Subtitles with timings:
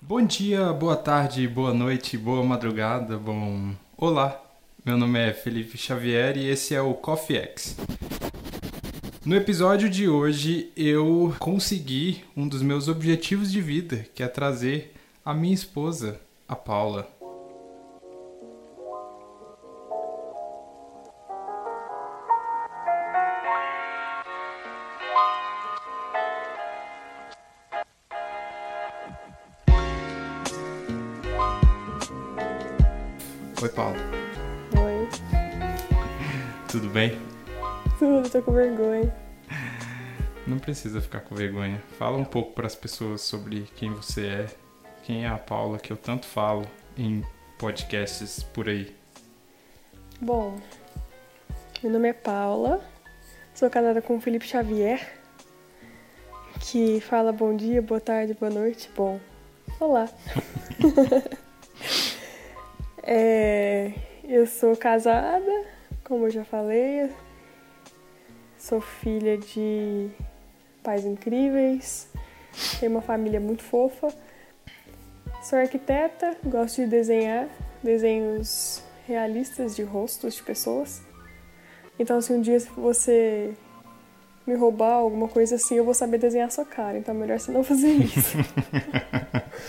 [0.00, 3.74] Bom dia, boa tarde, boa noite, boa madrugada, bom.
[3.96, 4.40] Olá,
[4.84, 7.76] meu nome é Felipe Xavier e esse é o Coffee X.
[9.24, 14.94] No episódio de hoje eu consegui um dos meus objetivos de vida, que é trazer
[15.24, 17.15] a minha esposa, a Paula.
[33.76, 33.98] Paula.
[34.78, 35.06] Oi.
[36.66, 37.20] Tudo bem?
[37.98, 39.14] Tudo, tô com vergonha.
[40.46, 41.82] Não precisa ficar com vergonha.
[41.98, 44.46] Fala um pouco para as pessoas sobre quem você é,
[45.02, 47.22] quem é a Paula que eu tanto falo em
[47.58, 48.96] podcasts por aí.
[50.22, 50.58] Bom,
[51.82, 52.82] meu nome é Paula,
[53.54, 55.06] sou casada com o Felipe Xavier,
[56.60, 58.90] que fala bom dia, boa tarde, boa noite.
[58.96, 59.20] Bom,
[59.78, 60.08] olá.
[63.02, 63.65] é,
[64.46, 65.64] eu sou casada,
[66.04, 67.10] como eu já falei,
[68.56, 70.08] sou filha de
[70.84, 72.08] pais incríveis,
[72.78, 74.06] tenho uma família muito fofa.
[75.42, 77.48] Sou arquiteta, gosto de desenhar
[77.82, 81.02] desenhos realistas de rostos de pessoas.
[81.98, 83.52] Então, se um dia você
[84.46, 86.96] me roubar alguma coisa assim, eu vou saber desenhar sua cara.
[86.98, 88.36] Então, é melhor você não fazer isso.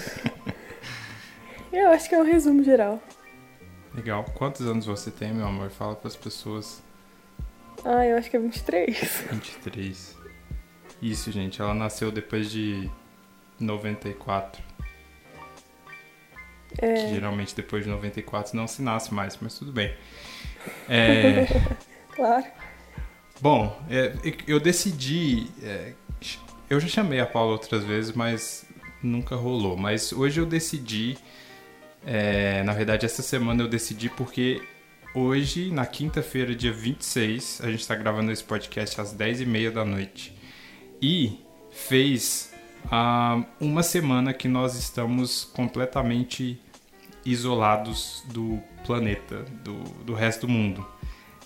[1.74, 3.02] eu acho que é um resumo geral.
[3.98, 4.24] Legal.
[4.36, 5.72] Quantos anos você tem, meu amor?
[5.72, 6.84] Fala para as pessoas.
[7.84, 9.24] Ah, eu acho que é 23.
[9.32, 10.16] 23.
[11.02, 11.60] Isso, gente.
[11.60, 12.88] Ela nasceu depois de
[13.60, 14.62] 94.
[16.78, 19.96] É, Que geralmente depois de 94 não se nasce mais, mas tudo bem.
[20.88, 21.48] É,
[22.16, 22.46] claro.
[23.42, 24.14] bom, é,
[24.46, 25.50] eu decidi.
[25.64, 25.94] é,
[26.70, 28.64] eu já chamei a Paula outras vezes, mas
[29.02, 29.76] nunca rolou.
[29.76, 31.18] Mas hoje eu decidi.
[32.10, 34.62] É, na verdade, essa semana eu decidi porque
[35.14, 40.34] hoje, na quinta-feira, dia 26, a gente está gravando esse podcast às 10h30 da noite.
[41.02, 41.38] E
[41.70, 42.54] fez
[42.90, 46.58] ah, uma semana que nós estamos completamente
[47.26, 49.74] isolados do planeta, do,
[50.06, 50.88] do resto do mundo.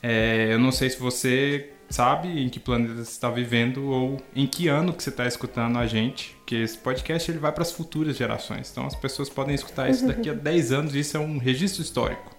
[0.04, 4.48] É, eu não sei se você sabe em que planeta você está vivendo ou em
[4.48, 7.72] que ano que você está escutando a gente, porque esse podcast ele vai para as
[7.72, 8.72] futuras gerações.
[8.72, 12.32] Então as pessoas podem escutar isso daqui a 10 anos isso é um registro histórico.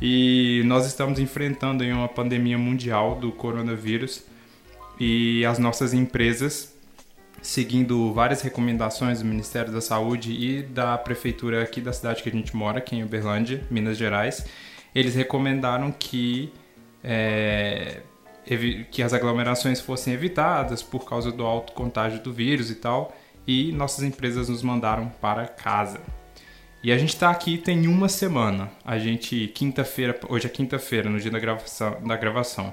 [0.00, 4.22] E nós estamos enfrentando uma pandemia mundial do coronavírus
[5.00, 6.76] e as nossas empresas
[7.40, 12.32] seguindo várias recomendações do Ministério da Saúde e da prefeitura aqui da cidade que a
[12.32, 14.44] gente mora, aqui em Uberlândia, Minas Gerais,
[14.94, 16.52] eles recomendaram que
[17.02, 18.02] é,
[18.90, 23.14] que as aglomerações fossem evitadas por causa do alto contágio do vírus e tal,
[23.46, 26.00] e nossas empresas nos mandaram para casa.
[26.82, 28.70] E a gente está aqui tem uma semana.
[28.84, 32.72] A gente quinta-feira, hoje é quinta-feira, no dia da gravação, da gravação.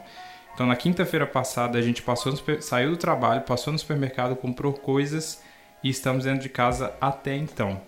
[0.54, 4.72] Então, na quinta-feira passada, a gente passou no saiu do trabalho, passou no supermercado, comprou
[4.72, 5.42] coisas
[5.84, 7.82] e estamos dentro de casa até então.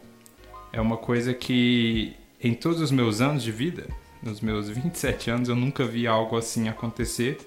[0.74, 3.88] É uma coisa que, em todos os meus anos de vida,
[4.22, 7.38] nos meus 27 anos, eu nunca vi algo assim acontecer.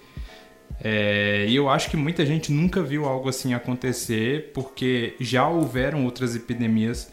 [0.82, 6.04] É, e eu acho que muita gente nunca viu algo assim acontecer, porque já houveram
[6.04, 7.12] outras epidemias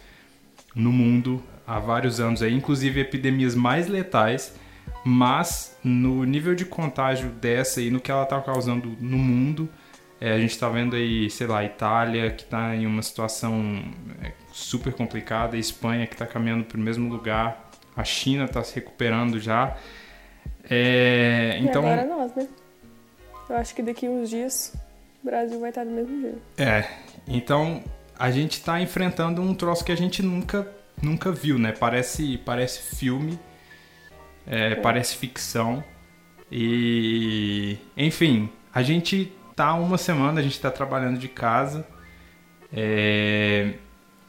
[0.76, 4.56] no mundo há vários anos aí, inclusive epidemias mais letais,
[5.04, 9.70] mas no nível de contágio dessa e no que ela está causando no mundo,
[10.20, 13.84] é, a gente está vendo aí, sei lá, Itália que está em uma situação
[14.22, 18.76] é, super complicada, Espanha que está caminhando para o mesmo lugar, a China está se
[18.76, 19.76] recuperando já.
[20.70, 22.48] É, então, E agora nós, né?
[23.50, 24.74] Eu acho que daqui uns dias
[25.22, 26.42] o Brasil vai estar do mesmo jeito.
[26.58, 26.90] É,
[27.28, 27.84] então
[28.18, 30.68] a gente tá enfrentando um troço que a gente nunca,
[31.02, 31.72] nunca viu, né?
[31.72, 33.40] Parece, parece filme,
[34.46, 35.84] é, parece ficção.
[36.52, 41.86] E, enfim, a gente tá uma semana, a gente tá trabalhando de casa.
[42.72, 43.74] é,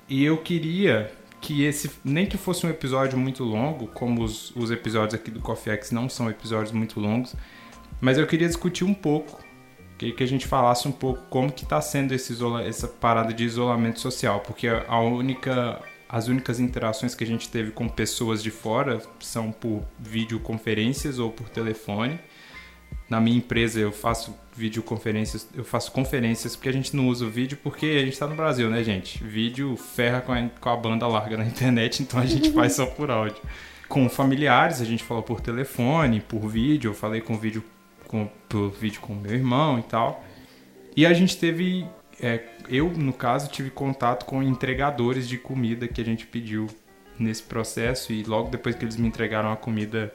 [0.09, 4.71] e eu queria que esse, nem que fosse um episódio muito longo, como os, os
[4.71, 7.37] episódios aqui do Coffee X não são episódios muito longos,
[8.01, 9.43] mas eu queria discutir um pouco
[9.99, 13.45] Queria que a gente falasse um pouco como que está sendo isola essa parada de
[13.45, 18.51] isolamento social, porque a única, as únicas interações que a gente teve com pessoas de
[18.53, 22.21] fora são por videoconferências ou por telefone.
[23.11, 27.31] Na minha empresa eu faço videoconferências, eu faço conferências porque a gente não usa o
[27.31, 29.23] vídeo porque a gente está no Brasil, né, gente?
[29.25, 32.87] Vídeo ferra com a, com a banda larga na internet, então a gente faz só
[32.87, 33.43] por áudio.
[33.89, 37.65] Com familiares a gente falou por telefone, por vídeo, eu falei com vídeo
[38.09, 40.25] com, por vídeo com meu irmão e tal.
[40.97, 41.87] E a gente teve,
[42.21, 46.67] é, eu no caso, tive contato com entregadores de comida que a gente pediu
[47.17, 50.13] nesse processo e logo depois que eles me entregaram a comida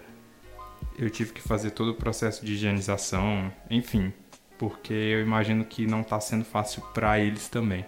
[0.97, 4.13] eu tive que fazer todo o processo de higienização, enfim,
[4.57, 7.85] porque eu imagino que não está sendo fácil para eles também.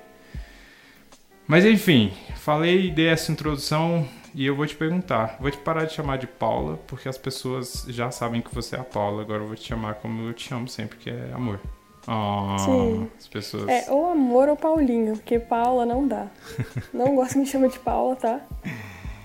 [1.48, 5.38] Mas enfim, falei, dei essa introdução e eu vou te perguntar.
[5.40, 8.80] Vou te parar de chamar de Paula, porque as pessoas já sabem que você é
[8.80, 9.22] a Paula.
[9.22, 11.62] Agora eu vou te chamar como eu te chamo sempre, que é amor.
[12.06, 13.10] Oh, Sim.
[13.18, 13.68] As pessoas.
[13.70, 16.28] É, ou amor ou Paulinho, porque Paula não dá.
[16.94, 18.42] não gosto que me chama de Paula, tá?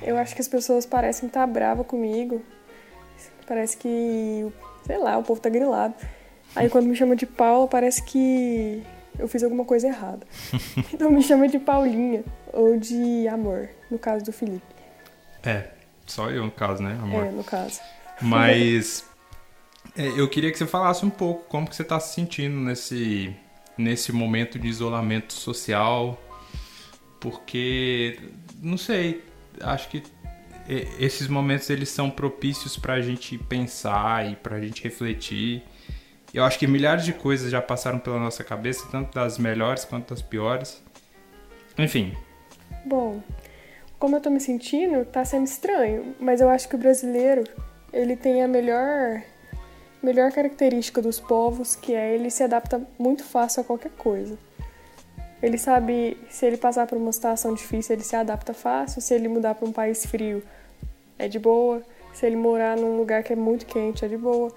[0.00, 2.40] Eu acho que as pessoas parecem estar tá bravas comigo.
[3.48, 4.46] Parece que,
[4.86, 5.94] sei lá, o povo tá grilado.
[6.54, 8.80] Aí quando me chama de Paula, parece que
[9.18, 10.24] eu fiz alguma coisa errada.
[10.94, 12.22] Então me chama de Paulinha
[12.52, 14.79] ou de amor, no caso do Felipe.
[15.42, 15.70] É,
[16.06, 17.26] só eu no caso, né, amor?
[17.26, 17.80] É, no caso.
[18.20, 19.04] Mas
[19.96, 23.34] é, eu queria que você falasse um pouco como que você está se sentindo nesse,
[23.76, 26.20] nesse momento de isolamento social,
[27.18, 28.18] porque,
[28.62, 29.24] não sei,
[29.60, 30.02] acho que
[30.98, 35.64] esses momentos eles são propícios para a gente pensar e para a gente refletir.
[36.32, 40.10] Eu acho que milhares de coisas já passaram pela nossa cabeça, tanto das melhores quanto
[40.10, 40.80] das piores.
[41.76, 42.14] Enfim.
[42.86, 43.20] Bom,
[44.00, 47.44] como eu tô me sentindo, tá sendo estranho, mas eu acho que o brasileiro,
[47.92, 49.22] ele tem a melhor
[50.02, 54.38] melhor característica dos povos, que é ele se adapta muito fácil a qualquer coisa.
[55.42, 59.28] Ele sabe, se ele passar por uma situação difícil, ele se adapta fácil, se ele
[59.28, 60.42] mudar para um país frio,
[61.18, 61.82] é de boa.
[62.14, 64.50] Se ele morar num lugar que é muito quente, é de boa.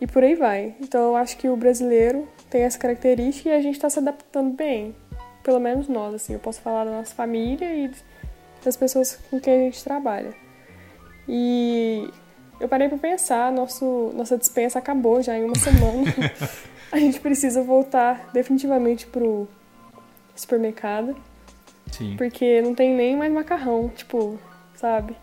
[0.00, 0.74] E por aí vai.
[0.80, 4.54] Então eu acho que o brasileiro tem essa característica e a gente está se adaptando
[4.54, 4.94] bem.
[5.42, 6.32] Pelo menos nós, assim.
[6.32, 7.90] Eu posso falar da nossa família e
[8.64, 10.34] das pessoas com quem a gente trabalha.
[11.28, 12.10] E
[12.60, 16.04] eu parei para pensar, nosso, nossa dispensa acabou já em uma semana.
[16.90, 19.48] a gente precisa voltar definitivamente pro
[20.34, 21.16] supermercado.
[21.92, 22.16] Sim.
[22.16, 24.38] Porque não tem nem mais macarrão, tipo,
[24.74, 25.16] sabe?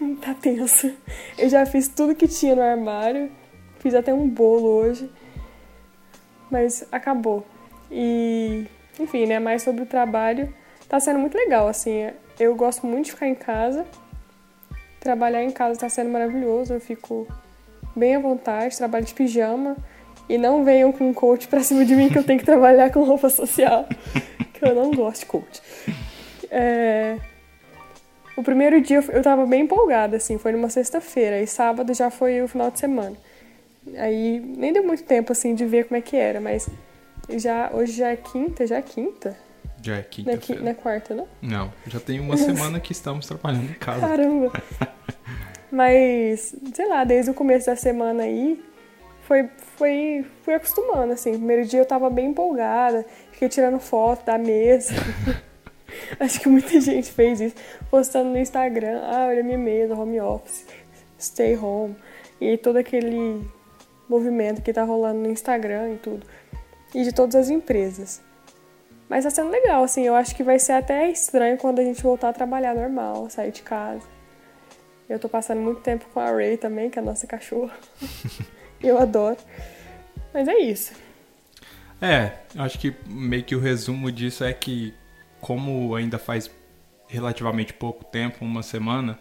[0.20, 0.92] tá tenso.
[1.36, 3.30] Eu já fiz tudo que tinha no armário,
[3.78, 5.10] fiz até um bolo hoje,
[6.50, 7.46] mas acabou.
[7.90, 8.66] E,
[8.98, 10.52] enfim, né, mais sobre o trabalho,
[10.88, 13.84] tá sendo muito legal, assim, eu gosto muito de ficar em casa,
[15.00, 17.26] trabalhar em casa tá sendo maravilhoso, eu fico
[17.94, 19.76] bem à vontade, trabalho de pijama,
[20.28, 22.90] e não venham com um coach pra cima de mim que eu tenho que trabalhar
[22.92, 23.86] com roupa social,
[24.52, 25.62] que eu não gosto de coach.
[26.50, 27.18] É...
[28.36, 32.40] O primeiro dia eu tava bem empolgada, assim, foi numa sexta-feira, e sábado já foi
[32.40, 33.16] o final de semana.
[33.96, 36.68] Aí nem deu muito tempo, assim, de ver como é que era, mas
[37.30, 39.47] já, hoje já é quinta, já é quinta?
[39.82, 40.32] Já é quinta.
[40.32, 41.28] Não é, não é quarta, não?
[41.40, 44.00] Não, já tem uma semana que estamos trabalhando em casa.
[44.00, 44.52] Caramba!
[45.70, 48.62] Mas, sei lá, desde o começo da semana aí,
[49.22, 51.32] foi, foi, fui acostumando, assim.
[51.32, 54.94] Primeiro dia eu tava bem empolgada, fiquei tirando foto da mesa.
[56.18, 57.56] Acho que muita gente fez isso,
[57.90, 60.66] postando no Instagram, ah, olha minha mesa, home office,
[61.18, 61.96] stay home,
[62.40, 63.42] e todo aquele
[64.08, 66.26] movimento que tá rolando no Instagram e tudo,
[66.94, 68.22] e de todas as empresas.
[69.08, 72.02] Mas tá sendo legal, assim, eu acho que vai ser até estranho quando a gente
[72.02, 74.06] voltar a trabalhar normal, sair de casa.
[75.08, 77.74] Eu tô passando muito tempo com a Ray também, que é a nossa cachorra.
[78.82, 79.38] eu adoro.
[80.34, 80.92] Mas é isso.
[82.00, 84.94] É, acho que meio que o resumo disso é que
[85.40, 86.50] como ainda faz
[87.08, 89.18] relativamente pouco tempo, uma semana,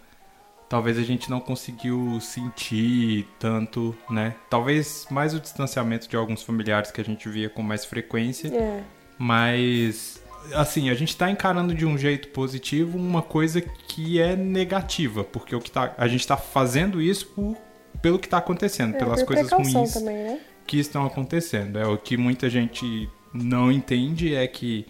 [0.67, 4.35] talvez a gente não conseguiu sentir tanto, né?
[4.49, 8.49] Talvez mais o distanciamento de alguns familiares que a gente via com mais frequência.
[8.49, 8.83] É.
[9.17, 10.21] Mas
[10.53, 15.55] assim, a gente está encarando de um jeito positivo uma coisa que é negativa, porque
[15.55, 17.57] o que tá, a gente está fazendo isso por,
[18.01, 20.39] pelo que está acontecendo, é, pelas coisas ruins também, né?
[20.65, 21.79] que estão acontecendo.
[21.79, 24.85] É o que muita gente não entende é que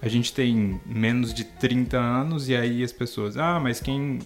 [0.00, 4.18] a gente tem menos de 30 anos e aí as pessoas, ah, mas quem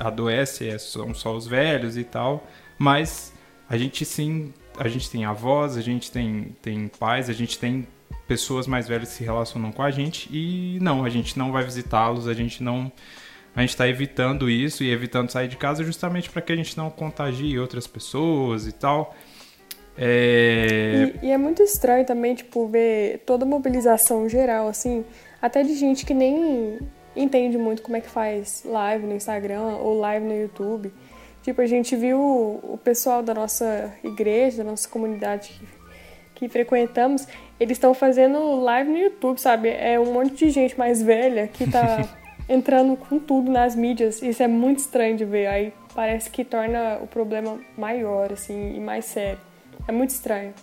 [0.00, 2.46] adoece é, são só os velhos e tal.
[2.76, 3.32] Mas
[3.68, 7.86] a gente sim, a gente tem avós, a gente tem, tem pais, a gente tem
[8.28, 12.28] pessoas mais velhas se relacionam com a gente e não, a gente não vai visitá-los,
[12.28, 12.92] a gente não.
[13.56, 16.76] A gente está evitando isso e evitando sair de casa justamente para que a gente
[16.76, 19.16] não contagie outras pessoas e tal.
[19.96, 21.12] É...
[21.20, 25.04] E, e, é muito estranho também, tipo, ver toda a mobilização geral, assim,
[25.42, 26.78] até de gente que nem
[27.16, 30.92] entende muito como é que faz live no Instagram ou live no YouTube.
[31.42, 35.66] Tipo, a gente viu o pessoal da nossa igreja, da nossa comunidade que,
[36.38, 37.26] que frequentamos,
[37.58, 39.70] eles estão fazendo live no YouTube, sabe?
[39.70, 42.08] É um monte de gente mais velha que tá
[42.48, 44.22] entrando com tudo nas mídias.
[44.22, 45.48] Isso é muito estranho de ver.
[45.48, 49.40] Aí parece que torna o problema maior, assim, e mais sério.
[49.88, 50.54] É muito estranho.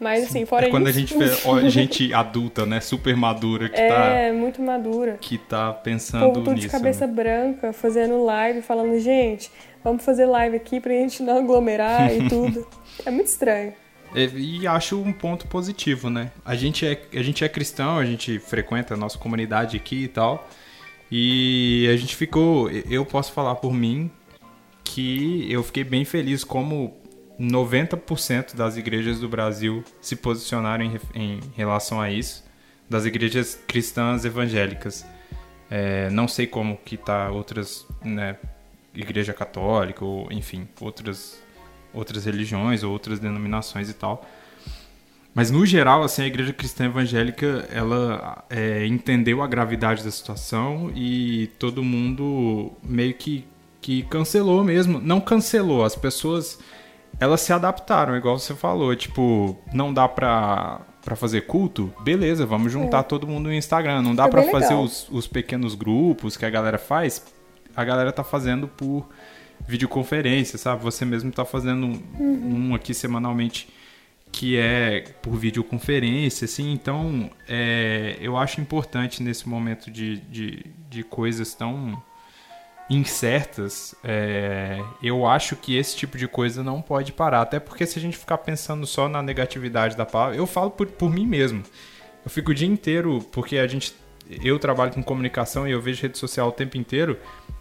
[0.00, 0.96] Mas assim, fora é quando isso...
[0.96, 2.80] a gente vê gente adulta, né?
[2.80, 4.04] Super madura que é, tá.
[4.06, 5.16] É, muito madura.
[5.20, 6.66] Que tá pensando Povo tudo nisso.
[6.66, 7.12] de cabeça né?
[7.12, 9.48] branca, fazendo live, falando, gente,
[9.84, 12.66] vamos fazer live aqui pra gente não aglomerar e tudo.
[13.06, 13.74] É muito estranho.
[14.14, 16.32] E, e acho um ponto positivo, né?
[16.44, 20.08] A gente, é, a gente é cristão, a gente frequenta a nossa comunidade aqui e
[20.08, 20.48] tal.
[21.10, 22.70] E a gente ficou.
[22.70, 24.10] Eu posso falar por mim
[24.84, 26.96] que eu fiquei bem feliz como
[27.40, 32.44] 90% das igrejas do Brasil se posicionaram em, em, relação a isso,
[32.88, 35.06] das igrejas cristãs evangélicas.
[35.70, 38.36] É, não sei como que tá outras, né,
[38.94, 41.40] igreja católica ou enfim, outras
[41.92, 44.26] outras religiões ou outras denominações e tal.
[45.34, 50.90] Mas no geral, assim, a igreja cristã evangélica, ela é, entendeu a gravidade da situação
[50.94, 53.46] e todo mundo meio que,
[53.80, 55.00] que cancelou mesmo.
[55.00, 56.58] Não cancelou, as pessoas
[57.18, 58.94] elas se adaptaram, igual você falou.
[58.96, 61.92] Tipo, não dá pra, pra fazer culto?
[62.00, 63.02] Beleza, vamos juntar é.
[63.04, 64.02] todo mundo no Instagram.
[64.02, 67.24] Não dá é pra fazer os, os pequenos grupos que a galera faz.
[67.76, 69.06] A galera tá fazendo por
[69.66, 70.82] videoconferência, sabe?
[70.82, 71.86] Você mesmo tá fazendo
[72.18, 72.70] uhum.
[72.70, 73.68] um aqui semanalmente
[74.32, 76.72] que é por videoconferência, assim.
[76.72, 82.00] Então, é, eu acho importante nesse momento de, de, de coisas tão
[82.88, 87.42] incertas, é, eu acho que esse tipo de coisa não pode parar.
[87.42, 90.88] Até porque se a gente ficar pensando só na negatividade da palavra, eu falo por,
[90.88, 91.62] por mim mesmo.
[92.24, 93.94] Eu fico o dia inteiro, porque a gente.
[94.42, 97.16] Eu trabalho com comunicação e eu vejo rede social o tempo inteiro.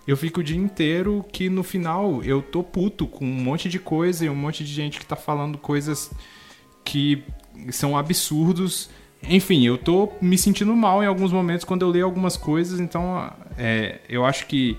[0.07, 3.79] Eu fico o dia inteiro que no final eu tô puto com um monte de
[3.79, 6.11] coisa e um monte de gente que tá falando coisas
[6.83, 7.23] que
[7.71, 8.89] são absurdos.
[9.23, 13.31] Enfim, eu tô me sentindo mal em alguns momentos quando eu leio algumas coisas, então
[13.57, 14.77] é, eu acho que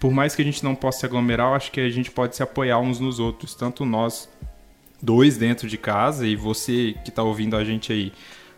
[0.00, 2.36] por mais que a gente não possa se aglomerar, eu acho que a gente pode
[2.36, 4.28] se apoiar uns nos outros, tanto nós
[5.00, 8.12] dois dentro de casa e você que está ouvindo a gente aí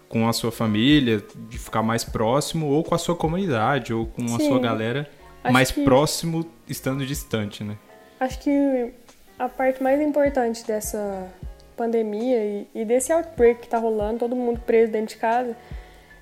[0.08, 4.26] com a sua família, de ficar mais próximo, ou com a sua comunidade, ou com
[4.26, 4.36] Sim.
[4.36, 5.10] a sua galera
[5.44, 5.84] acho mais que...
[5.84, 7.76] próximo, estando distante, né?
[8.18, 8.92] Acho que
[9.38, 11.30] a parte mais importante dessa
[11.76, 15.56] pandemia e, e desse outbreak que está rolando, todo mundo preso dentro de casa,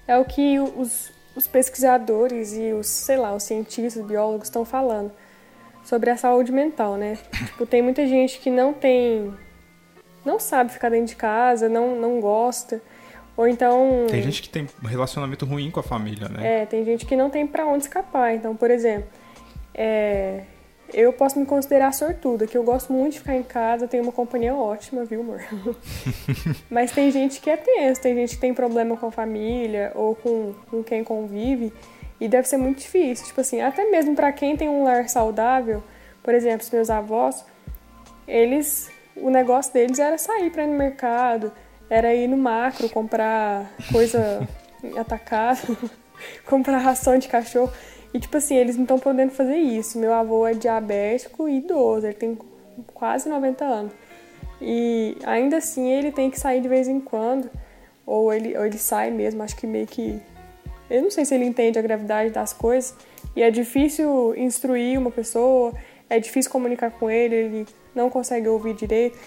[0.06, 5.10] é o que os, os pesquisadores e os, sei lá, os cientistas, biólogos estão falando
[5.82, 7.16] sobre a saúde mental, né?
[7.46, 9.32] Tipo, tem muita gente que não tem
[10.24, 12.82] não sabe ficar dentro de casa, não não gosta,
[13.36, 16.62] ou então Tem gente que tem um relacionamento ruim com a família, né?
[16.62, 18.34] É, tem gente que não tem para onde escapar.
[18.34, 19.08] Então, por exemplo,
[19.74, 20.42] é,
[20.92, 24.12] eu posso me considerar sortuda, que eu gosto muito de ficar em casa, tenho uma
[24.12, 25.42] companhia ótima, viu, amor?
[26.70, 30.14] Mas tem gente que é tenso, tem gente que tem problema com a família ou
[30.14, 31.72] com, com quem convive,
[32.20, 33.26] e deve ser muito difícil.
[33.26, 35.82] Tipo assim, até mesmo para quem tem um lar saudável,
[36.22, 37.44] por exemplo, os meus avós,
[38.26, 38.90] eles.
[39.14, 41.50] O negócio deles era sair para ir no mercado,
[41.88, 44.46] era ir no macro, comprar coisa
[44.96, 45.76] atacado,
[46.44, 47.72] comprar ração de cachorro.
[48.12, 49.98] E, tipo assim, eles não estão podendo fazer isso.
[49.98, 52.38] Meu avô é diabético e idoso, ele tem
[52.94, 53.92] quase 90 anos.
[54.60, 57.50] E ainda assim ele tem que sair de vez em quando,
[58.06, 60.20] ou ele, ou ele sai mesmo, acho que meio que.
[60.88, 62.94] Eu não sei se ele entende a gravidade das coisas,
[63.34, 65.74] e é difícil instruir uma pessoa,
[66.08, 69.18] é difícil comunicar com ele, ele não consegue ouvir direito.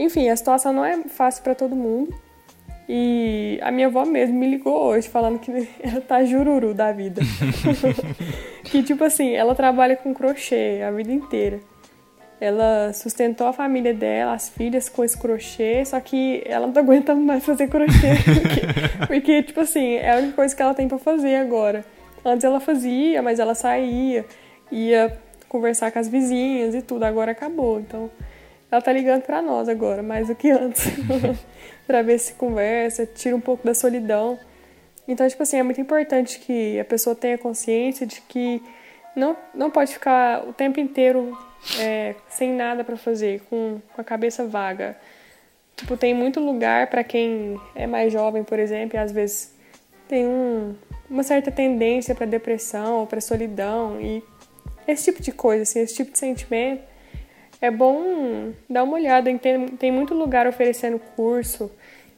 [0.00, 2.14] Enfim, a situação não é fácil para todo mundo.
[2.88, 7.20] E a minha avó mesmo me ligou hoje falando que ela tá jururu da vida.
[8.64, 11.60] que tipo assim, ela trabalha com crochê a vida inteira.
[12.40, 16.80] Ela sustentou a família dela, as filhas com esse crochê, só que ela não tá
[16.82, 18.16] aguentando mais fazer crochê.
[18.24, 21.84] Porque, porque, tipo assim, é a única coisa que ela tem para fazer agora.
[22.24, 24.24] Antes ela fazia, mas ela saía,
[24.72, 25.14] ia
[25.46, 27.78] conversar com as vizinhas e tudo, agora acabou.
[27.78, 28.10] Então,
[28.70, 30.84] ela tá ligando para nós agora, mais do que antes.
[31.86, 34.38] para ver se conversa, tira um pouco da solidão.
[35.08, 38.62] Então, tipo assim, é muito importante que a pessoa tenha consciência de que
[39.16, 41.36] não, não pode ficar o tempo inteiro
[41.80, 44.96] é, sem nada para fazer, com, com a cabeça vaga.
[45.74, 49.52] Tipo, tem muito lugar para quem é mais jovem, por exemplo, e às vezes
[50.06, 50.74] tem um,
[51.08, 54.22] uma certa tendência para depressão ou para solidão e
[54.86, 56.82] esse tipo de coisa, assim, esse tipo de sentimento
[57.60, 59.32] é bom dar uma olhada.
[59.38, 61.70] Tem, tem muito lugar oferecendo curso.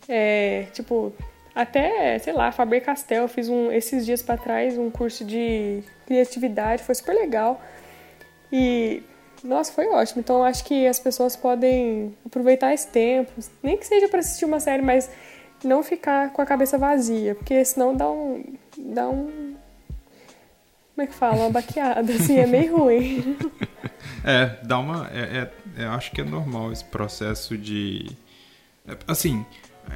[0.09, 1.13] É, tipo,
[1.55, 6.83] até, sei lá, Faber Castell, fiz um, esses dias para trás um curso de criatividade,
[6.83, 7.61] foi super legal.
[8.51, 9.03] E,
[9.45, 10.21] nossa, foi ótimo.
[10.21, 13.33] Então, acho que as pessoas podem aproveitar esse tempo,
[13.63, 15.11] nem que seja para assistir uma série, mas
[15.65, 18.45] não ficar com a cabeça vazia, porque senão dá um.
[18.77, 19.55] dá um.
[20.95, 21.37] Como é que fala?
[21.37, 23.37] Uma baqueada, assim, é meio ruim.
[24.25, 25.09] É, dá uma.
[25.13, 28.07] É, é, acho que é normal esse processo de.
[28.87, 29.45] É, assim,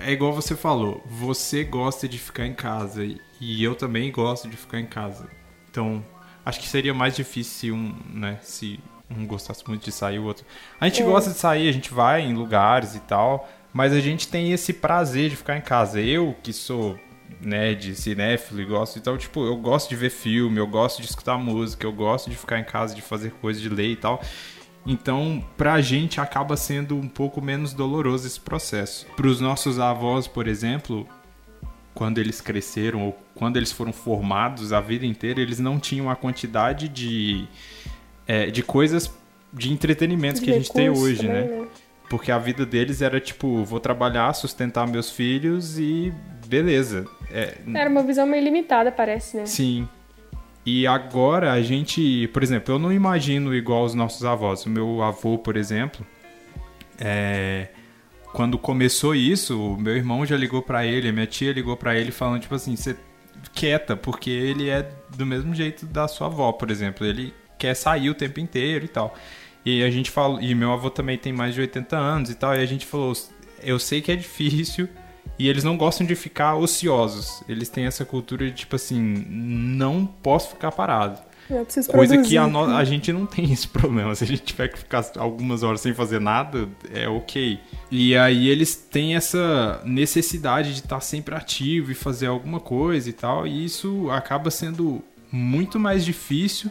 [0.05, 3.05] é igual você falou, você gosta de ficar em casa
[3.41, 5.29] e eu também gosto de ficar em casa.
[5.71, 6.05] Então,
[6.45, 8.81] acho que seria mais difícil se um, né, se
[9.11, 10.45] um gostasse muito de sair o outro.
[10.81, 11.05] A gente é.
[11.05, 14.73] gosta de sair, a gente vai em lugares e tal, mas a gente tem esse
[14.73, 16.01] prazer de ficar em casa.
[16.01, 16.99] Eu, que sou
[17.41, 21.37] nerd, cinéfilo e gosto, então, tipo, eu gosto de ver filme, eu gosto de escutar
[21.39, 24.21] música, eu gosto de ficar em casa, de fazer coisas de ler e tal.
[24.87, 29.07] Então, pra gente acaba sendo um pouco menos doloroso esse processo.
[29.17, 31.07] Para os nossos avós, por exemplo,
[31.93, 36.15] quando eles cresceram ou quando eles foram formados a vida inteira, eles não tinham a
[36.15, 37.49] quantidade de,
[38.27, 39.13] é, de coisas
[39.53, 41.43] de entretenimento que a gente tem hoje, né?
[41.43, 41.67] né?
[42.09, 46.13] Porque a vida deles era tipo, vou trabalhar, sustentar meus filhos e
[46.47, 47.07] beleza.
[47.31, 47.59] É...
[47.75, 49.47] Era uma visão meio limitada, parece, né?
[49.47, 49.89] Sim.
[50.65, 54.67] E agora a gente, por exemplo, eu não imagino igual os nossos avós.
[54.67, 56.05] O meu avô, por exemplo,
[56.99, 57.69] é...
[58.33, 61.97] quando começou isso, o meu irmão já ligou para ele, a minha tia ligou para
[61.97, 62.97] ele falando tipo assim, você
[63.55, 67.07] quieta, porque ele é do mesmo jeito da sua avó, por exemplo.
[67.07, 69.15] Ele quer sair o tempo inteiro e tal.
[69.65, 72.55] E a gente falou, e meu avô também tem mais de 80 anos e tal,
[72.55, 73.13] e a gente falou,
[73.63, 74.89] eu sei que é difícil
[75.39, 77.43] e eles não gostam de ficar ociosos.
[77.49, 81.21] Eles têm essa cultura de tipo assim, não posso ficar parado.
[81.49, 82.23] Coisa produzir.
[82.23, 84.15] que a, no, a gente não tem esse problema.
[84.15, 87.59] Se a gente tiver que ficar algumas horas sem fazer nada, é ok.
[87.91, 93.13] E aí eles têm essa necessidade de estar sempre ativo e fazer alguma coisa e
[93.13, 93.47] tal.
[93.47, 96.71] E isso acaba sendo muito mais difícil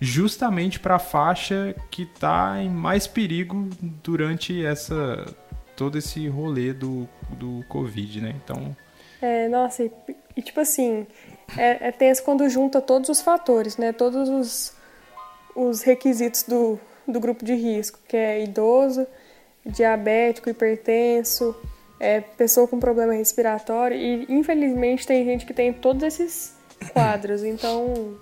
[0.00, 3.68] justamente para a faixa que está em mais perigo
[4.02, 5.26] durante essa
[5.80, 8.34] todo esse rolê do, do Covid, né?
[8.44, 8.76] Então.
[9.22, 9.90] É, nossa, e,
[10.36, 11.06] e tipo assim,
[11.56, 13.90] é, é tenso quando junta todos os fatores, né?
[13.90, 14.74] Todos os,
[15.56, 19.06] os requisitos do, do grupo de risco, que é idoso,
[19.64, 21.56] diabético, hipertenso,
[21.98, 26.54] é, pessoa com problema respiratório, e infelizmente tem gente que tem todos esses
[26.92, 27.42] quadros.
[27.42, 28.18] Então,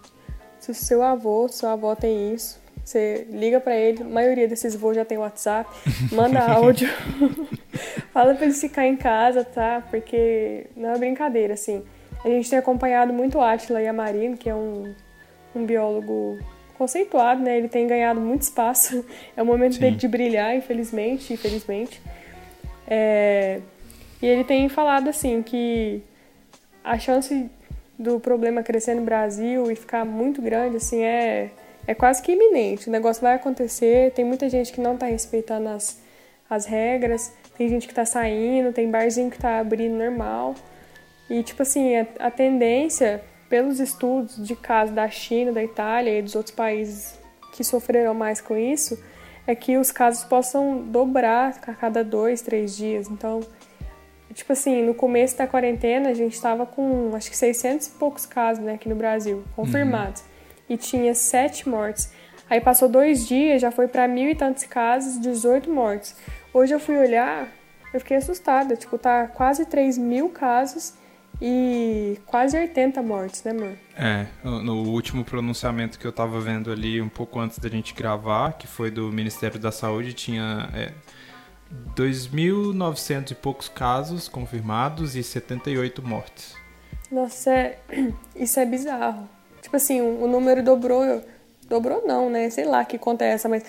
[0.60, 4.74] se o seu avô, sua avó tem isso, você liga para ele, a maioria desses
[4.74, 5.68] voos já tem WhatsApp,
[6.10, 6.88] manda áudio,
[8.14, 9.86] fala para ele ficar em casa, tá?
[9.90, 11.84] Porque não é brincadeira, assim.
[12.24, 14.94] A gente tem acompanhado muito o Atila Yamarino, que é um,
[15.54, 16.38] um biólogo
[16.78, 17.58] conceituado, né?
[17.58, 19.04] Ele tem ganhado muito espaço.
[19.36, 19.80] É o momento Sim.
[19.80, 22.00] dele de brilhar, infelizmente, infelizmente.
[22.86, 23.60] É...
[24.22, 26.02] E ele tem falado assim que
[26.82, 27.50] a chance
[27.98, 31.50] do problema crescer no Brasil e ficar muito grande, assim, é,
[31.88, 32.86] é quase que iminente.
[32.88, 35.98] O negócio vai acontecer, tem muita gente que não está respeitando as,
[36.48, 40.54] as regras, tem gente que está saindo, tem barzinho que está abrindo normal.
[41.30, 46.20] E, tipo assim, a, a tendência, pelos estudos de casos da China, da Itália e
[46.20, 47.18] dos outros países
[47.54, 49.02] que sofreram mais com isso,
[49.46, 53.08] é que os casos possam dobrar a cada dois, três dias.
[53.08, 53.40] Então,
[54.34, 58.26] Tipo assim, no começo da quarentena a gente estava com acho que 600 e poucos
[58.26, 60.20] casos né, aqui no Brasil, confirmados.
[60.20, 60.27] Uhum.
[60.68, 62.12] E tinha sete mortes.
[62.48, 66.16] Aí passou dois dias, já foi para mil e tantos casos, 18 mortes.
[66.52, 67.48] Hoje eu fui olhar,
[67.92, 68.74] eu fiquei assustada.
[68.74, 70.94] Tipo, tá quase 3 mil casos
[71.40, 73.76] e quase 80 mortes, né, amor?
[73.96, 78.52] É, no último pronunciamento que eu tava vendo ali um pouco antes da gente gravar,
[78.54, 80.68] que foi do Ministério da Saúde, tinha.
[80.74, 80.92] É
[81.94, 86.56] 2.900 e poucos casos confirmados e 78 mortes.
[87.10, 87.78] Nossa, é...
[88.34, 89.28] isso é bizarro.
[89.68, 91.22] Tipo assim, o número dobrou.
[91.68, 92.48] Dobrou não, né?
[92.48, 93.62] Sei lá que conta é essa, mas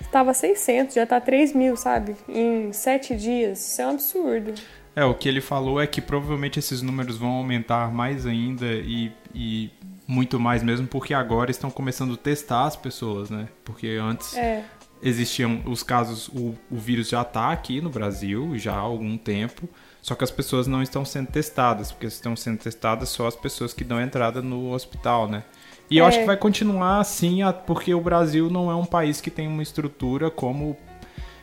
[0.00, 2.16] estava 600, já tá 3 mil, sabe?
[2.26, 3.60] Em 7 dias.
[3.60, 4.54] Isso é um absurdo.
[4.94, 9.12] É, o que ele falou é que provavelmente esses números vão aumentar mais ainda e,
[9.34, 9.70] e
[10.08, 13.46] muito mais mesmo, porque agora estão começando a testar as pessoas, né?
[13.62, 14.64] Porque antes é
[15.02, 19.68] existiam os casos, o, o vírus já está aqui no Brasil já há algum tempo,
[20.06, 23.74] só que as pessoas não estão sendo testadas, porque estão sendo testadas só as pessoas
[23.74, 25.42] que dão entrada no hospital, né?
[25.90, 26.00] E é.
[26.00, 29.48] eu acho que vai continuar assim, porque o Brasil não é um país que tem
[29.48, 30.76] uma estrutura como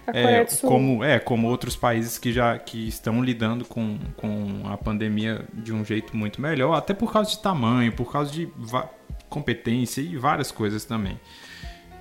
[0.07, 5.45] é, como é como outros países que já que estão lidando com, com a pandemia
[5.53, 8.49] de um jeito muito melhor, até por causa de tamanho, por causa de
[9.27, 11.19] competência e várias coisas também.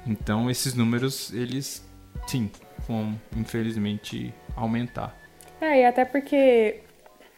[0.06, 1.84] Então esses números eles
[2.24, 2.48] sim,
[2.86, 5.21] vão infelizmente aumentar.
[5.62, 6.80] É, e até porque,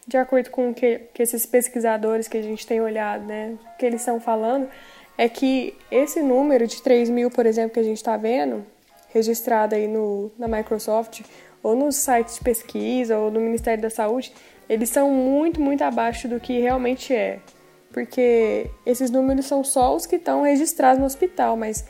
[0.07, 3.85] de acordo com o que, que esses pesquisadores que a gente tem olhado, né, que
[3.85, 4.67] eles estão falando,
[5.19, 8.65] é que esse número de 3 mil, por exemplo, que a gente está vendo,
[9.13, 11.21] registrado aí no, na Microsoft,
[11.63, 14.33] ou nos sites de pesquisa, ou no Ministério da Saúde,
[14.71, 17.41] eles são muito, muito abaixo do que realmente é.
[17.93, 21.85] Porque esses números são só os que estão registrados no hospital, mas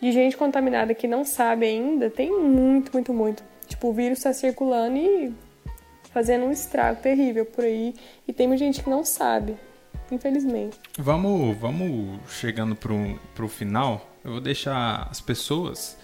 [0.00, 3.42] de gente contaminada que não sabe ainda, tem muito, muito, muito.
[3.66, 5.34] Tipo, o vírus está circulando e
[6.12, 7.94] fazendo um estrago terrível por aí.
[8.26, 9.56] E tem muita gente que não sabe,
[10.10, 10.78] infelizmente.
[10.98, 14.08] Vamos, vamos chegando pro, pro final.
[14.24, 15.96] Eu vou deixar as pessoas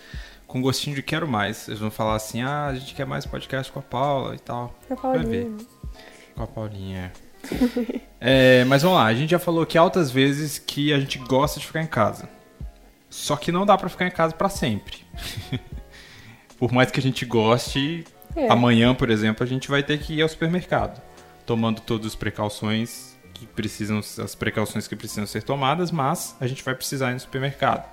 [0.47, 1.69] com gostinho de quero mais.
[1.69, 4.75] Eles vão falar assim: ah, a gente quer mais podcast com a Paula e tal.
[4.88, 5.23] Com a Paulinha.
[5.23, 5.66] Vai ver.
[6.35, 7.12] Com a Paulinha.
[8.21, 11.61] é, mas vamos lá, a gente já falou aqui altas vezes que a gente gosta
[11.61, 12.29] de ficar em casa.
[13.09, 14.99] Só que não dá pra ficar em casa pra sempre.
[16.59, 18.05] Por mais que a gente goste,
[18.37, 18.49] É.
[18.51, 21.03] amanhã, por exemplo, a gente vai ter que ir ao supermercado,
[21.46, 26.62] tomando todas as precauções que precisam, as precauções que precisam ser tomadas, mas a gente
[26.62, 27.90] vai precisar ir no supermercado.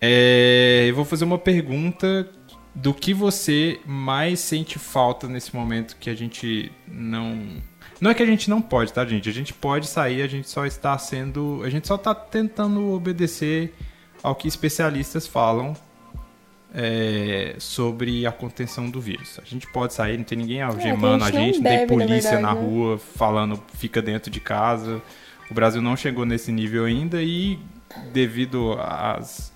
[0.00, 2.28] É, eu vou fazer uma pergunta
[2.74, 7.62] do que você mais sente falta nesse momento que a gente não.
[7.98, 9.28] Não é que a gente não pode, tá, gente?
[9.28, 11.62] A gente pode sair, a gente só está sendo.
[11.64, 13.74] A gente só está tentando obedecer
[14.22, 15.74] ao que especialistas falam
[16.74, 19.38] é, sobre a contenção do vírus.
[19.40, 21.62] A gente pode sair, não tem ninguém algemando É, a a gente não gente, não
[21.62, 22.60] tem deve, na polícia verdade, na né?
[22.60, 25.02] rua falando fica dentro de casa.
[25.50, 27.58] O Brasil não chegou nesse nível ainda e
[28.12, 29.52] devido às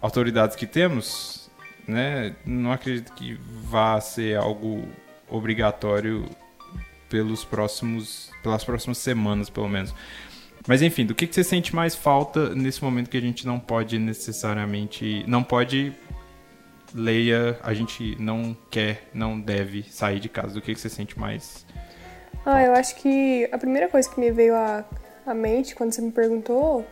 [0.00, 1.50] autoridades que temos,
[1.86, 4.88] né, não acredito que vá ser algo
[5.28, 6.24] obrigatório
[7.08, 9.94] pelos próximos pelas próximas semanas, pelo menos.
[10.66, 13.58] Mas enfim, do que, que você sente mais falta nesse momento que a gente não
[13.58, 15.24] pode necessariamente.
[15.26, 15.92] Não pode.
[16.94, 20.54] Leia, a gente não quer, não deve sair de casa.
[20.54, 21.64] Do que, que você sente mais?
[22.44, 24.84] Ah, eu acho que a primeira coisa que me veio à,
[25.24, 26.84] à mente quando você me perguntou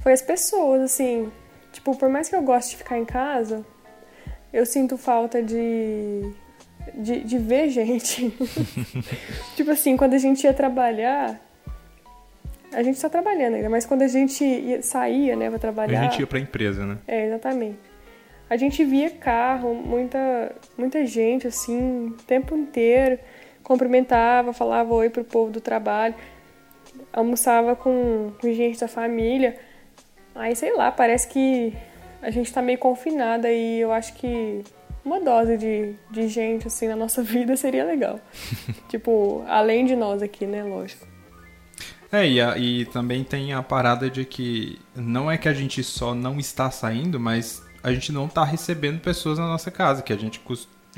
[0.00, 1.30] foi as pessoas, assim.
[1.72, 3.64] Tipo, por mais que eu goste de ficar em casa,
[4.52, 6.32] eu sinto falta de.
[6.94, 8.34] de, de ver gente.
[9.56, 11.40] tipo assim, quando a gente ia trabalhar.
[12.72, 15.98] A gente tá trabalhando ainda, mas quando a gente ia, saía, né, pra trabalhar.
[15.98, 16.98] A gente ia pra empresa, né?
[17.08, 17.89] É, exatamente.
[18.50, 23.16] A gente via carro, muita, muita gente, assim, o tempo inteiro.
[23.62, 26.16] Cumprimentava, falava oi pro povo do trabalho.
[27.12, 29.56] Almoçava com, com gente da família.
[30.34, 31.72] Aí, sei lá, parece que
[32.20, 34.62] a gente tá meio confinada e eu acho que
[35.04, 38.18] uma dose de, de gente, assim, na nossa vida seria legal.
[38.90, 41.06] tipo, além de nós aqui, né, lógico.
[42.12, 45.82] É, e, a- e também tem a parada de que não é que a gente
[45.84, 50.12] só não está saindo, mas a gente não está recebendo pessoas na nossa casa, que
[50.12, 50.40] a gente,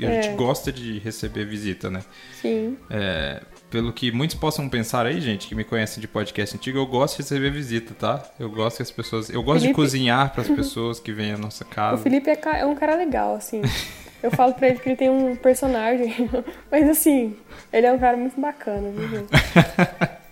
[0.01, 0.21] a É.
[0.21, 2.01] gente gosta de receber visita, né?
[2.41, 2.77] Sim.
[2.89, 6.85] É, pelo que muitos possam pensar aí, gente, que me conhecem de podcast antigo, eu
[6.85, 8.23] gosto de receber visita, tá?
[8.39, 9.29] Eu gosto que as pessoas.
[9.29, 12.03] Eu gosto de Felipe- cozinhar para as pessoas que vêm à nossa O casa.
[12.03, 13.61] Felipe é, é um cara legal, assim.
[14.21, 16.29] Eu falo pra ele que ele tem um personagem,
[16.71, 17.35] mas assim,
[17.73, 19.29] ele é um cara muito bacana, viu, gente?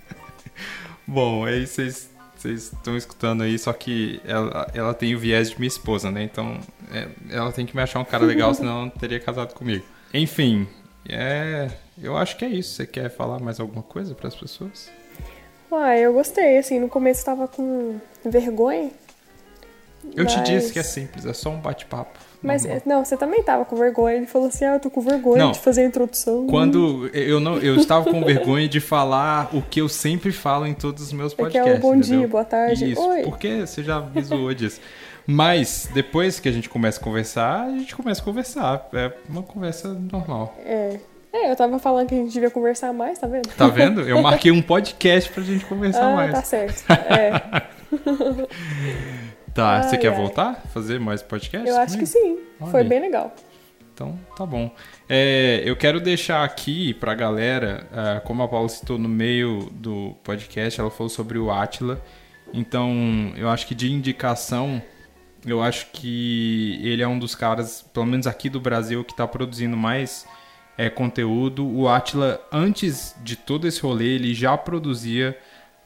[1.08, 2.10] Bom, aí vocês
[2.42, 6.24] vocês estão escutando aí, só que ela, ela tem o viés de minha esposa, né?
[6.24, 6.60] Então
[6.92, 9.86] é, ela tem que me achar um cara legal, senão ela não teria casado comigo.
[10.14, 10.68] Enfim,
[11.08, 11.70] é,
[12.02, 12.76] eu acho que é isso.
[12.76, 14.90] Você quer falar mais alguma coisa para as pessoas?
[15.72, 18.92] Uai, eu gostei, assim, no começo tava com vergonha.
[20.16, 22.20] Eu te mas- disse que é simples, é só um bate-papo.
[22.42, 24.16] Mas, não, você também tava com vergonha.
[24.18, 25.52] Ele falou assim, ah, eu tô com vergonha Não.
[25.52, 26.48] de fazer a introdução.
[26.48, 30.74] Quando eu não, eu estava com vergonha de falar o que eu sempre falo em
[30.74, 31.78] todos os meus É que é podcasts.
[31.78, 32.30] o bom dia, entendeu?
[32.30, 32.92] boa tarde.
[32.92, 33.22] Isso, Oi.
[33.24, 34.82] porque você já zoou disso.
[35.28, 38.90] Mas depois que a gente começa a conversar, a gente começa a conversar.
[38.94, 40.56] É uma conversa normal.
[40.66, 41.00] É.
[41.34, 43.48] É, eu tava falando que a gente devia conversar mais, tá vendo?
[43.56, 44.02] Tá vendo?
[44.02, 46.32] Eu marquei um podcast pra gente conversar ah, mais.
[46.34, 46.84] tá certo.
[46.90, 47.32] É,
[49.54, 50.16] Tá, você Ai, quer ai.
[50.16, 50.62] voltar?
[50.74, 51.68] Fazer mais podcast?
[51.68, 52.40] eu acho que sim.
[52.60, 53.36] Olha Foi bem legal.
[53.94, 54.74] Então, tá bom.
[55.10, 60.16] É, eu quero deixar aqui pra galera, ah, como a Paula citou no meio do
[60.24, 62.02] podcast, ela falou sobre o Atila.
[62.54, 64.82] Então, eu acho que de indicação,
[65.46, 69.28] eu acho que ele é um dos caras, pelo menos aqui do Brasil, que tá
[69.28, 70.26] produzindo mais
[70.78, 71.68] é, conteúdo.
[71.68, 75.38] O Atila, antes de todo esse rolê, ele já produzia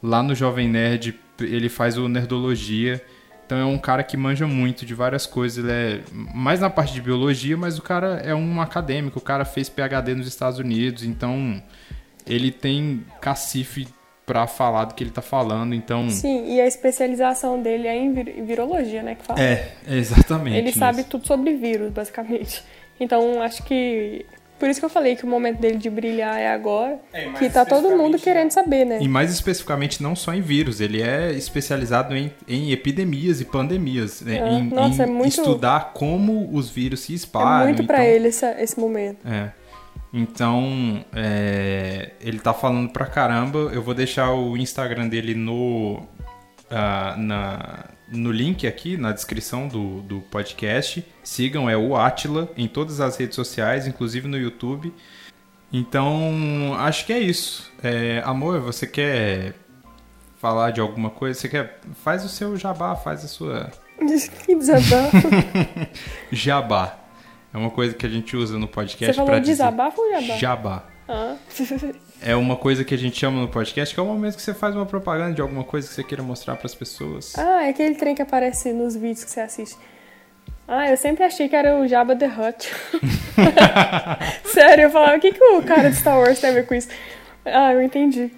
[0.02, 3.04] lá no Jovem Nerd, ele faz o Nerdologia.
[3.46, 5.64] Então é um cara que manja muito de várias coisas.
[5.64, 6.02] Ele é
[6.34, 9.20] mais na parte de biologia, mas o cara é um acadêmico.
[9.20, 11.62] O cara fez PhD nos Estados Unidos, então
[12.26, 13.88] ele tem cacife
[14.26, 15.76] pra falar do que ele tá falando.
[15.76, 19.14] Então Sim, e a especialização dele é em vir- virologia, né?
[19.14, 19.40] Que fala.
[19.40, 20.58] é, exatamente.
[20.58, 22.64] Ele sabe tudo sobre vírus, basicamente.
[23.00, 24.26] Então acho que
[24.58, 27.50] por isso que eu falei que o momento dele de brilhar é agora, é, que
[27.50, 29.00] tá todo mundo querendo saber, né?
[29.02, 34.22] E mais especificamente não só em vírus, ele é especializado em, em epidemias e pandemias,
[34.22, 34.38] né?
[34.38, 34.54] É.
[34.54, 35.40] Em, Nossa, em é muito...
[35.40, 37.62] estudar como os vírus se espalham.
[37.62, 38.16] É muito para então...
[38.16, 39.28] ele esse, esse momento.
[39.28, 39.52] É.
[40.14, 43.60] Então, é, ele tá falando pra caramba.
[43.74, 50.02] Eu vou deixar o Instagram dele no, uh, na, no link aqui na descrição do,
[50.02, 51.06] do podcast.
[51.24, 54.94] Sigam, é o Atila em todas as redes sociais, inclusive no YouTube.
[55.72, 57.72] Então, acho que é isso.
[57.84, 59.54] É, amor, você quer
[60.38, 61.40] falar de alguma coisa?
[61.40, 61.80] Você quer.
[62.04, 63.72] Faz o seu jabá, faz a sua.
[64.46, 65.18] Que desabafo.
[66.32, 67.00] jabá.
[67.54, 69.16] É uma coisa que a gente usa no podcast.
[69.16, 70.38] Você falou desabafo ou jabá?
[70.38, 70.84] Jabá.
[71.08, 71.36] Ah.
[72.22, 74.54] é uma coisa que a gente chama no podcast, que é o momento que você
[74.54, 77.38] faz uma propaganda de alguma coisa que você queira mostrar para as pessoas.
[77.38, 79.78] Ah, é aquele trem que aparece nos vídeos que você assiste.
[80.68, 82.72] Ah, eu sempre achei que era o Jabba the Hutt.
[84.46, 86.74] Sério, eu falava, o que, que o cara de Star Wars tem a ver com
[86.74, 86.88] isso?
[87.46, 88.32] Ah, eu entendi.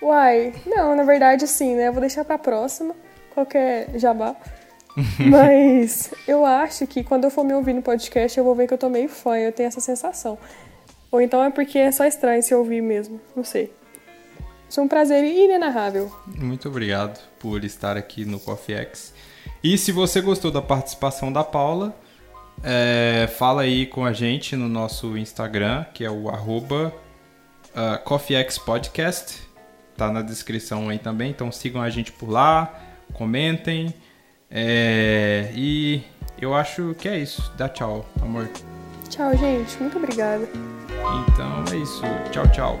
[0.00, 1.88] Uai, não, na verdade, assim, né?
[1.88, 2.94] Eu vou deixar pra próxima,
[3.34, 4.36] qualquer jabá.
[5.18, 8.74] Mas eu acho que quando eu for me ouvir no podcast, eu vou ver que
[8.74, 10.38] eu tô meio fã, eu tenho essa sensação.
[11.10, 13.20] Ou então é porque é só estranho se ouvir mesmo.
[13.34, 13.72] Não sei.
[14.70, 16.12] Foi um prazer inenarrável.
[16.26, 19.14] Muito obrigado por estar aqui no Coffee X.
[19.62, 21.96] E se você gostou da participação da Paula,
[22.62, 26.92] é, fala aí com a gente no nosso Instagram, que é o arroba
[27.68, 29.48] uh, CoffeeXPodcast.
[29.96, 32.72] Tá na descrição aí também, então sigam a gente por lá,
[33.14, 33.92] comentem.
[34.50, 36.02] É, e
[36.40, 37.52] eu acho que é isso.
[37.56, 38.48] Dá tchau, amor.
[39.08, 39.80] Tchau, gente.
[39.80, 40.48] Muito obrigada.
[41.28, 42.02] Então é isso.
[42.30, 42.80] Tchau, tchau.